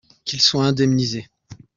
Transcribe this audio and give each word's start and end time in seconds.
qu'il 0.25 0.41
soit 0.41 0.65
indemnisé. 0.65 1.27